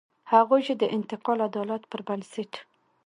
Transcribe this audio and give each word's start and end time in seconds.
هغوی 0.31 0.61
چې 0.67 0.73
د 0.81 0.83
انتقالي 0.95 1.43
عدالت 1.49 1.81
پر 1.91 1.99
بنسټ. 2.07 2.51